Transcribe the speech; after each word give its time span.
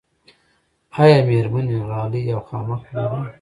آیا 1.01 1.19
میرمنې 1.27 1.77
غالۍ 1.89 2.23
او 2.35 2.41
خامک 2.47 2.81
پلوري؟ 2.87 3.29